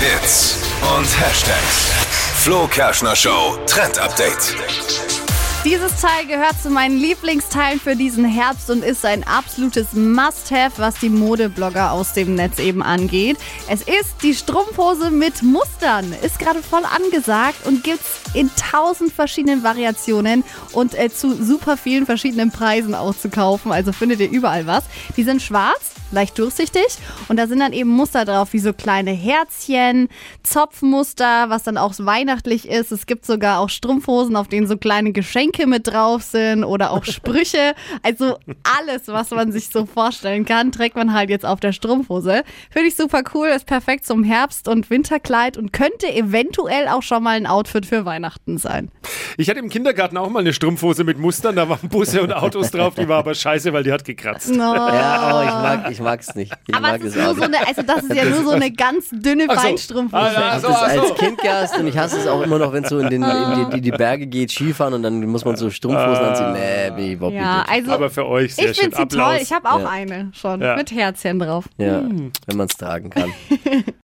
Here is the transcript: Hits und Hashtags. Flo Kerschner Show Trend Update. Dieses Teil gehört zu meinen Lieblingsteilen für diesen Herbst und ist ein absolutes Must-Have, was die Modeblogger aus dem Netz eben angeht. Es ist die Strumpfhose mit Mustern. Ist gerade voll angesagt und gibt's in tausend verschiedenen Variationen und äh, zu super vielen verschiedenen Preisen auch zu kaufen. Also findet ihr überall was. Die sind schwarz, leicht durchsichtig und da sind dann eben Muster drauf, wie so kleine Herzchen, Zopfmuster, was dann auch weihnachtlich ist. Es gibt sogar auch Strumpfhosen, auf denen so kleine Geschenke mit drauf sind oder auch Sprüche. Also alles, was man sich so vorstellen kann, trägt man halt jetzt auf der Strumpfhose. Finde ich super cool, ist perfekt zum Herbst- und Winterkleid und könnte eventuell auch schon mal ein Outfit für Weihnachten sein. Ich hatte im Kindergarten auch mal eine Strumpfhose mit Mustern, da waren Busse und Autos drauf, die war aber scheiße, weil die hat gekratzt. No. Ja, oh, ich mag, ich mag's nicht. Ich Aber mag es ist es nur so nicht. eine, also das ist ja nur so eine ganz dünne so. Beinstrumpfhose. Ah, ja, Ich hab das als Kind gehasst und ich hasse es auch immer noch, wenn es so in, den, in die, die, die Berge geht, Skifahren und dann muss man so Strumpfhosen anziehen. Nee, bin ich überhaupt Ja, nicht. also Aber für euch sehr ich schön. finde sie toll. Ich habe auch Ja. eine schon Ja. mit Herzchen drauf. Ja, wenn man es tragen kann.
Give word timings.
Hits 0.00 0.56
und 0.96 1.06
Hashtags. 1.20 1.90
Flo 2.44 2.68
Kerschner 2.68 3.16
Show 3.16 3.58
Trend 3.66 3.98
Update. 3.98 4.54
Dieses 5.64 6.00
Teil 6.00 6.24
gehört 6.28 6.54
zu 6.62 6.70
meinen 6.70 6.96
Lieblingsteilen 6.96 7.80
für 7.80 7.96
diesen 7.96 8.24
Herbst 8.24 8.70
und 8.70 8.84
ist 8.84 9.04
ein 9.04 9.24
absolutes 9.26 9.94
Must-Have, 9.94 10.80
was 10.80 11.00
die 11.00 11.08
Modeblogger 11.08 11.90
aus 11.90 12.12
dem 12.12 12.36
Netz 12.36 12.60
eben 12.60 12.80
angeht. 12.80 13.38
Es 13.68 13.80
ist 13.80 14.22
die 14.22 14.34
Strumpfhose 14.34 15.10
mit 15.10 15.42
Mustern. 15.42 16.14
Ist 16.22 16.38
gerade 16.38 16.62
voll 16.62 16.84
angesagt 16.84 17.66
und 17.66 17.82
gibt's 17.82 18.20
in 18.34 18.52
tausend 18.54 19.12
verschiedenen 19.12 19.64
Variationen 19.64 20.44
und 20.72 20.94
äh, 20.94 21.10
zu 21.10 21.34
super 21.34 21.76
vielen 21.76 22.06
verschiedenen 22.06 22.52
Preisen 22.52 22.94
auch 22.94 23.16
zu 23.16 23.28
kaufen. 23.28 23.72
Also 23.72 23.92
findet 23.92 24.20
ihr 24.20 24.30
überall 24.30 24.68
was. 24.68 24.84
Die 25.16 25.24
sind 25.24 25.42
schwarz, 25.42 25.90
leicht 26.12 26.38
durchsichtig 26.38 26.86
und 27.28 27.38
da 27.38 27.46
sind 27.46 27.60
dann 27.60 27.72
eben 27.72 27.90
Muster 27.90 28.24
drauf, 28.24 28.52
wie 28.52 28.58
so 28.58 28.72
kleine 28.72 29.10
Herzchen, 29.10 30.08
Zopfmuster, 30.42 31.50
was 31.50 31.62
dann 31.62 31.76
auch 31.76 31.94
weihnachtlich 31.98 32.68
ist. 32.68 32.92
Es 32.92 33.06
gibt 33.06 33.26
sogar 33.26 33.60
auch 33.60 33.68
Strumpfhosen, 33.68 34.36
auf 34.36 34.48
denen 34.48 34.66
so 34.66 34.76
kleine 34.76 35.12
Geschenke 35.12 35.66
mit 35.66 35.86
drauf 35.86 36.22
sind 36.22 36.64
oder 36.64 36.90
auch 36.92 37.04
Sprüche. 37.18 37.74
Also 38.02 38.38
alles, 38.78 39.08
was 39.08 39.30
man 39.30 39.52
sich 39.52 39.68
so 39.68 39.86
vorstellen 39.86 40.44
kann, 40.44 40.72
trägt 40.72 40.96
man 40.96 41.12
halt 41.12 41.30
jetzt 41.30 41.44
auf 41.44 41.60
der 41.60 41.72
Strumpfhose. 41.72 42.42
Finde 42.70 42.88
ich 42.88 42.96
super 42.96 43.22
cool, 43.34 43.48
ist 43.48 43.66
perfekt 43.66 44.06
zum 44.06 44.24
Herbst- 44.24 44.68
und 44.68 44.90
Winterkleid 44.90 45.56
und 45.56 45.72
könnte 45.72 46.12
eventuell 46.12 46.88
auch 46.88 47.02
schon 47.02 47.22
mal 47.22 47.36
ein 47.36 47.46
Outfit 47.46 47.86
für 47.86 48.04
Weihnachten 48.04 48.58
sein. 48.58 48.90
Ich 49.36 49.48
hatte 49.48 49.58
im 49.58 49.68
Kindergarten 49.68 50.16
auch 50.16 50.28
mal 50.30 50.40
eine 50.40 50.52
Strumpfhose 50.52 51.04
mit 51.04 51.18
Mustern, 51.18 51.56
da 51.56 51.68
waren 51.68 51.88
Busse 51.88 52.22
und 52.22 52.32
Autos 52.32 52.70
drauf, 52.70 52.94
die 52.94 53.08
war 53.08 53.18
aber 53.18 53.34
scheiße, 53.34 53.72
weil 53.72 53.82
die 53.82 53.92
hat 53.92 54.04
gekratzt. 54.04 54.50
No. 54.50 54.74
Ja, 54.74 55.40
oh, 55.40 55.42
ich 55.42 55.50
mag, 55.50 55.90
ich 55.90 55.97
mag's 56.00 56.34
nicht. 56.34 56.52
Ich 56.66 56.74
Aber 56.74 56.88
mag 56.88 57.00
es 57.00 57.06
ist 57.08 57.16
es 57.16 57.22
nur 57.24 57.34
so 57.34 57.40
nicht. 57.46 57.54
eine, 57.56 57.66
also 57.68 57.82
das 57.82 58.02
ist 58.04 58.14
ja 58.14 58.24
nur 58.24 58.42
so 58.44 58.50
eine 58.50 58.70
ganz 58.70 59.10
dünne 59.10 59.46
so. 59.48 59.54
Beinstrumpfhose. 59.54 60.22
Ah, 60.22 60.32
ja, 60.32 60.58
Ich 60.58 60.62
hab 60.64 60.70
das 60.70 60.82
als 60.82 61.14
Kind 61.14 61.38
gehasst 61.38 61.78
und 61.78 61.86
ich 61.86 61.96
hasse 61.98 62.18
es 62.18 62.26
auch 62.26 62.42
immer 62.42 62.58
noch, 62.58 62.72
wenn 62.72 62.84
es 62.84 62.90
so 62.90 62.98
in, 62.98 63.08
den, 63.10 63.22
in 63.22 63.54
die, 63.70 63.74
die, 63.76 63.80
die 63.82 63.90
Berge 63.90 64.26
geht, 64.26 64.50
Skifahren 64.50 64.94
und 64.94 65.02
dann 65.02 65.24
muss 65.26 65.44
man 65.44 65.56
so 65.56 65.70
Strumpfhosen 65.70 66.24
anziehen. 66.24 66.52
Nee, 66.52 66.90
bin 66.96 67.04
ich 67.06 67.12
überhaupt 67.12 67.36
Ja, 67.36 67.58
nicht. 67.58 67.70
also 67.70 67.92
Aber 67.92 68.10
für 68.10 68.26
euch 68.26 68.54
sehr 68.54 68.70
ich 68.70 68.76
schön. 68.76 68.92
finde 68.92 69.10
sie 69.10 69.16
toll. 69.18 69.38
Ich 69.40 69.52
habe 69.52 69.70
auch 69.70 69.80
Ja. 69.80 69.88
eine 69.88 70.30
schon 70.34 70.60
Ja. 70.60 70.76
mit 70.76 70.90
Herzchen 70.92 71.38
drauf. 71.38 71.64
Ja, 71.78 72.02
wenn 72.02 72.56
man 72.56 72.66
es 72.68 72.76
tragen 72.76 73.10
kann. 73.10 73.32